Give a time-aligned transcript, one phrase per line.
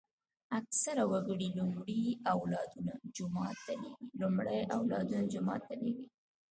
[0.59, 2.01] اکثره وګړي لومړی
[2.33, 3.57] اولادونه جومات
[5.67, 6.07] ته لېږي.